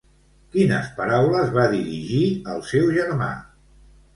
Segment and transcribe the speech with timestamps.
[0.55, 3.29] Quines paraules va dirigir al seu germà?